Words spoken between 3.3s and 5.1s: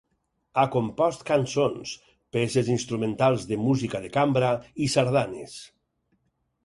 de música de cambra i